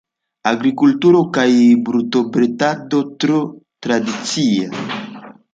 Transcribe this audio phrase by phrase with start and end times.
[0.51, 1.43] Agrikulturo kaj
[1.89, 3.39] brutobredado tro
[3.89, 4.85] tradicia.